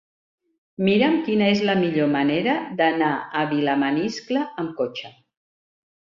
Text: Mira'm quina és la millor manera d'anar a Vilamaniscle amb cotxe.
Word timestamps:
Mira'm 0.85 1.17
quina 1.25 1.49
és 1.55 1.59
la 1.69 1.75
millor 1.81 2.07
manera 2.15 2.55
d'anar 2.79 3.09
a 3.41 3.43
Vilamaniscle 3.51 4.41
amb 4.63 4.73
cotxe. 4.81 5.13